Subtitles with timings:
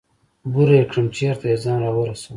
[0.51, 2.29] بوره يې کړم چېرته يې ځان راورسوه.